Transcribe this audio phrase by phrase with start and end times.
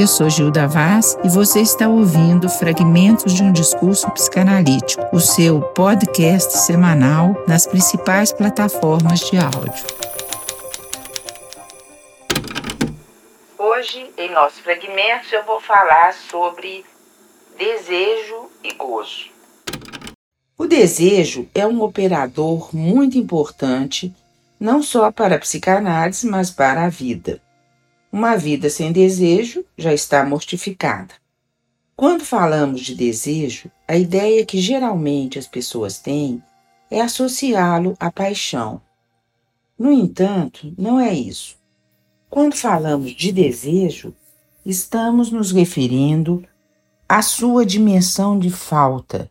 [0.00, 5.60] Eu sou Gilda Vaz e você está ouvindo Fragmentos de um Discurso Psicanalítico, o seu
[5.60, 9.84] podcast semanal nas principais plataformas de áudio.
[13.58, 16.82] Hoje, em nosso fragmentos, eu vou falar sobre
[17.58, 19.28] desejo e gozo.
[20.56, 24.14] O desejo é um operador muito importante,
[24.60, 27.40] não só para a psicanálise, mas para a vida.
[28.12, 31.14] Uma vida sem desejo já está mortificada.
[31.96, 36.42] Quando falamos de desejo, a ideia que geralmente as pessoas têm
[36.90, 38.82] é associá-lo à paixão.
[39.78, 41.56] No entanto, não é isso.
[42.28, 44.14] Quando falamos de desejo,
[44.64, 46.44] estamos nos referindo
[47.08, 49.30] à sua dimensão de falta,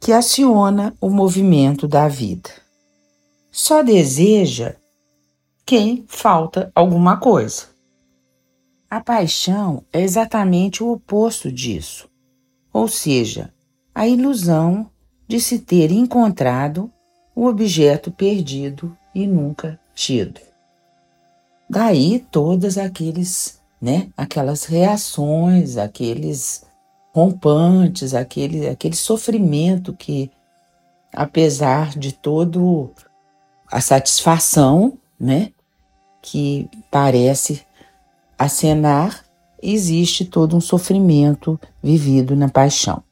[0.00, 2.50] que aciona o movimento da vida.
[3.60, 4.76] Só deseja
[5.66, 7.64] quem falta alguma coisa.
[8.88, 12.08] A paixão é exatamente o oposto disso,
[12.72, 13.52] ou seja,
[13.92, 14.88] a ilusão
[15.26, 16.88] de se ter encontrado
[17.34, 20.40] o objeto perdido e nunca tido.
[21.68, 26.64] Daí todas aqueles, né, aquelas reações, aqueles
[27.12, 30.30] rompantes, aquele, aquele sofrimento que,
[31.12, 32.94] apesar de todo
[33.70, 35.52] a satisfação, né,
[36.22, 37.62] que parece
[38.38, 39.24] acenar,
[39.62, 43.02] existe todo um sofrimento vivido na paixão.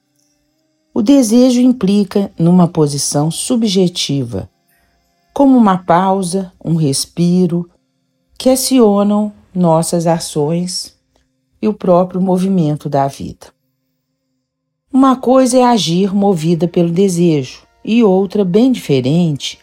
[0.94, 4.48] O desejo implica numa posição subjetiva,
[5.34, 7.68] como uma pausa, um respiro,
[8.38, 10.96] que acionam nossas ações
[11.60, 13.48] e o próprio movimento da vida.
[14.92, 19.58] Uma coisa é agir movida pelo desejo, e outra, bem diferente,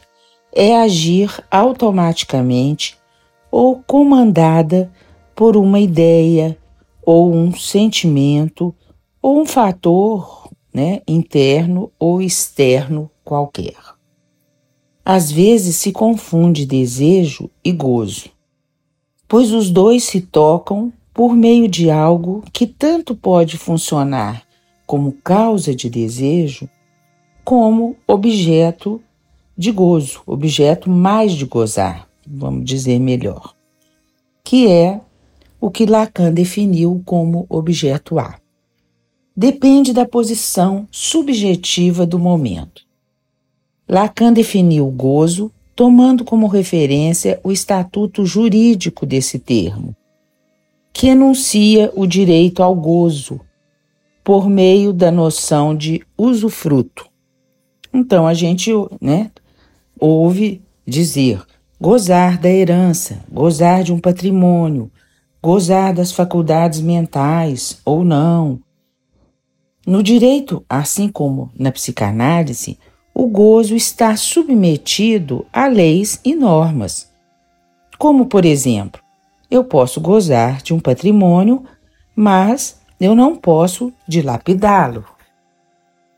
[0.55, 2.97] é agir automaticamente
[3.51, 4.91] ou comandada
[5.35, 6.57] por uma ideia
[7.05, 8.73] ou um sentimento
[9.21, 13.75] ou um fator né, interno ou externo qualquer.
[15.03, 18.29] Às vezes se confunde desejo e gozo,
[19.27, 24.43] pois os dois se tocam por meio de algo que tanto pode funcionar
[24.85, 26.69] como causa de desejo,
[27.43, 29.01] como objeto
[29.63, 33.53] de gozo, objeto mais de gozar vamos dizer melhor,
[34.43, 34.99] que é
[35.59, 38.37] o que Lacan definiu como objeto A.
[39.35, 42.83] Depende da posição subjetiva do momento.
[43.87, 49.95] Lacan definiu o gozo tomando como referência o estatuto jurídico desse termo,
[50.93, 53.39] que enuncia o direito ao gozo
[54.23, 57.07] por meio da noção de usufruto.
[57.91, 59.31] Então a gente, né,
[60.05, 61.41] ouve dizer
[61.79, 64.91] gozar da herança, gozar de um patrimônio,
[65.41, 68.59] gozar das faculdades mentais ou não.
[69.87, 72.77] No direito, assim como na psicanálise,
[73.13, 77.09] o gozo está submetido a leis e normas.
[77.97, 79.01] Como, por exemplo,
[79.49, 81.63] eu posso gozar de um patrimônio,
[82.13, 85.05] mas eu não posso dilapidá-lo.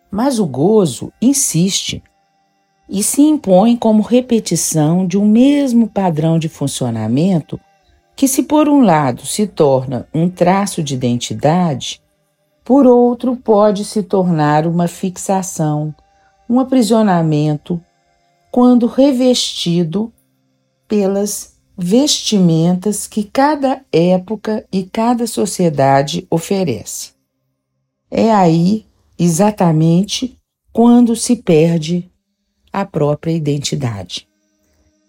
[0.09, 2.01] Mas o gozo insiste
[2.89, 7.59] e se impõe como repetição de um mesmo padrão de funcionamento
[8.15, 12.01] que, se por um lado se torna um traço de identidade,
[12.63, 15.93] por outro pode se tornar uma fixação,
[16.49, 17.81] um aprisionamento,
[18.51, 20.13] quando revestido
[20.87, 27.11] pelas vestimentas que cada época e cada sociedade oferece.
[28.09, 28.85] É aí
[29.19, 30.39] exatamente
[30.71, 32.09] quando se perde
[32.75, 34.27] a própria identidade.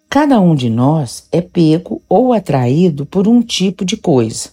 [0.09, 4.51] Cada um de nós é pego ou atraído por um tipo de coisa.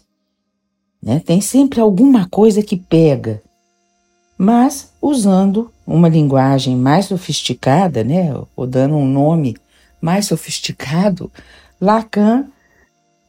[0.99, 1.21] Né?
[1.23, 3.39] Tem sempre alguma coisa que pega,
[4.35, 8.33] mas usando uma linguagem mais sofisticada, né?
[8.55, 9.57] ou dando um nome
[10.01, 11.31] mais sofisticado,
[11.79, 12.47] Lacan,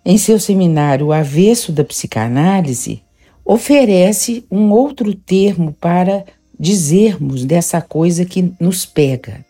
[0.02, 3.02] em seu seminário Avesso da Psicanálise,
[3.44, 6.24] oferece um outro termo para
[6.58, 9.44] dizermos dessa coisa que nos pega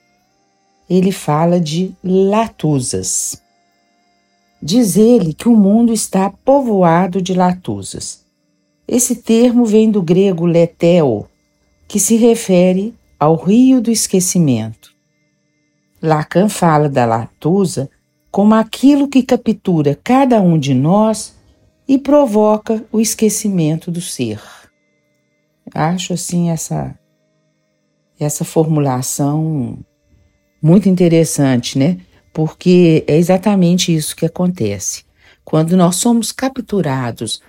[0.89, 3.43] ele fala de latusas.
[4.63, 8.25] Diz ele que o mundo está povoado de latusas.
[8.87, 11.27] Esse termo vem do grego leteo,
[11.87, 14.95] que se refere ao rio do esquecimento.
[16.03, 17.91] Lacan fala da latusa
[18.31, 21.35] como aquilo que captura cada um de nós
[21.87, 24.41] e provoca o esquecimento do ser.
[25.73, 26.99] Acho assim essa
[28.19, 29.79] essa formulação
[30.65, 31.99] muito interessante, né?
[32.35, 35.05] porque é exatamente isso que acontece.
[35.45, 37.41] Quando nós somos capturados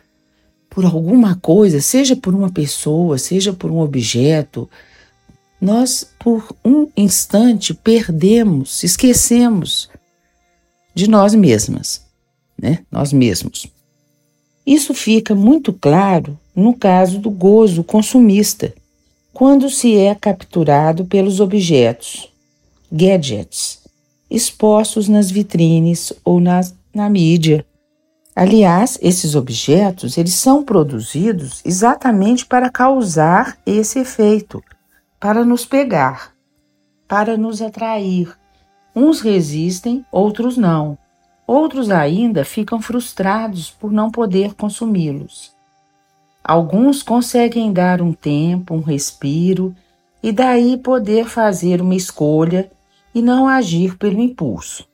[0.69, 4.69] por alguma coisa, seja por uma pessoa, seja por um objeto,
[5.59, 9.89] nós por um instante perdemos, esquecemos
[10.93, 12.05] de nós mesmas,
[12.61, 12.85] né?
[12.91, 13.65] Nós mesmos.
[14.65, 18.73] Isso fica muito claro no caso do gozo consumista,
[19.33, 22.34] quando se é capturado pelos objetos,
[22.91, 23.83] gadgets,
[24.29, 27.65] expostos nas vitrines ou nas, na mídia.
[28.35, 34.61] Aliás, esses objetos, eles são produzidos exatamente para causar esse efeito,
[35.19, 36.33] para nos pegar,
[37.07, 38.35] para nos atrair.
[38.93, 40.97] Uns resistem, outros não.
[41.47, 45.53] Outros ainda ficam frustrados por não poder consumi-los.
[46.43, 49.75] Alguns conseguem dar um tempo, um respiro
[50.21, 52.69] e daí poder fazer uma escolha
[53.15, 54.85] e não agir pelo impulso.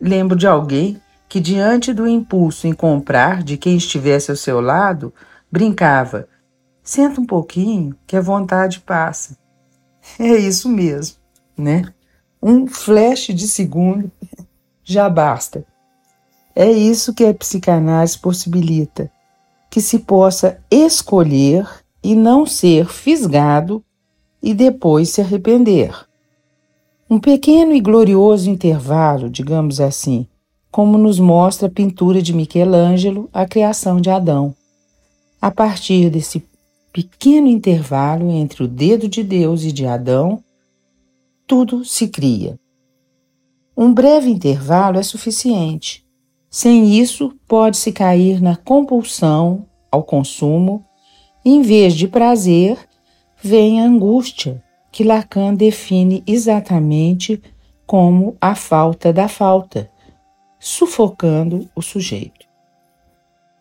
[0.00, 5.14] Lembro de alguém que, diante do impulso em comprar de quem estivesse ao seu lado,
[5.50, 6.28] brincava:
[6.82, 9.38] senta um pouquinho que a vontade passa.
[10.18, 11.16] É isso mesmo,
[11.56, 11.92] né?
[12.42, 14.10] Um flash de segundo
[14.82, 15.64] já basta.
[16.54, 19.10] É isso que a psicanálise possibilita:
[19.70, 21.68] que se possa escolher
[22.02, 23.84] e não ser fisgado
[24.42, 26.05] e depois se arrepender.
[27.08, 30.26] Um pequeno e glorioso intervalo, digamos assim,
[30.72, 34.52] como nos mostra a pintura de Michelangelo, a criação de Adão.
[35.40, 36.44] A partir desse
[36.92, 40.42] pequeno intervalo entre o dedo de Deus e de Adão,
[41.46, 42.58] tudo se cria.
[43.76, 46.04] Um breve intervalo é suficiente.
[46.50, 50.84] Sem isso, pode-se cair na compulsão ao consumo,
[51.44, 52.76] em vez de prazer,
[53.40, 54.60] vem a angústia,
[54.96, 57.42] que Lacan define exatamente
[57.86, 59.90] como a falta da falta
[60.58, 62.46] sufocando o sujeito.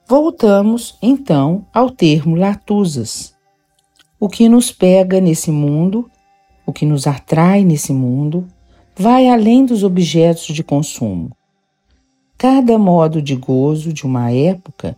[0.08, 3.36] Voltamos então ao termo latusas.
[4.18, 6.10] O que nos pega nesse mundo,
[6.66, 8.48] o que nos atrai nesse mundo,
[8.96, 11.36] vai além dos objetos de consumo.
[12.38, 14.96] Cada modo de gozo de uma época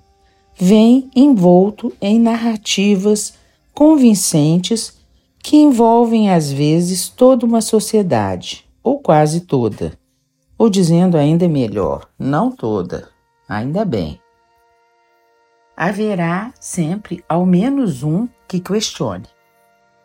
[0.56, 3.33] vem envolto em narrativas
[3.74, 4.97] convincentes
[5.48, 9.98] que envolvem às vezes toda uma sociedade, ou quase toda
[10.58, 13.08] ou dizendo ainda melhor, não toda,
[13.48, 14.20] ainda bem.
[15.76, 19.26] Haverá sempre ao menos um que questione.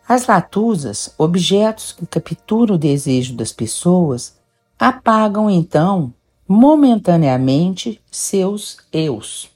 [0.07, 4.39] As latusas, objetos que capturam o desejo das pessoas,
[4.79, 6.15] apagam então
[6.47, 9.51] momentaneamente seus eus.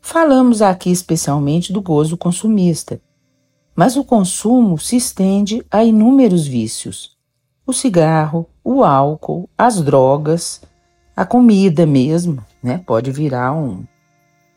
[0.00, 2.98] Falamos aqui especialmente do gozo consumista,
[3.76, 7.14] mas o consumo se estende a inúmeros vícios,
[7.66, 10.62] o cigarro, o álcool, as drogas,
[11.14, 12.82] a comida mesmo, né?
[12.86, 13.84] Pode virar um,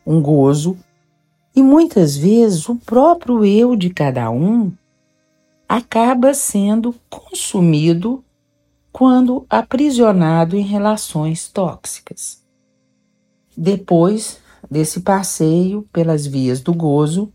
[0.06, 0.78] um gozo.
[1.54, 4.72] E muitas vezes o próprio eu de cada um
[5.68, 8.24] acaba sendo consumido
[8.90, 12.42] quando aprisionado em relações tóxicas.
[13.56, 14.40] Depois
[14.70, 17.32] desse passeio pelas vias do gozo,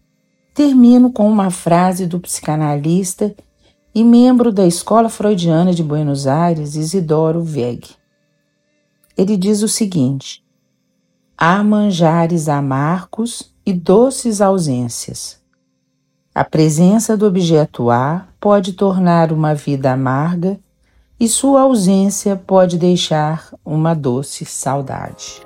[0.56, 3.36] termino com uma frase do psicanalista
[3.94, 7.90] e membro da Escola Freudiana de Buenos Aires, Isidoro Weg.
[9.18, 10.42] Ele diz o seguinte:
[11.38, 15.42] há manjares amargos e doces ausências.
[16.34, 20.58] A presença do objeto A pode tornar uma vida amarga
[21.20, 25.46] e sua ausência pode deixar uma doce saudade.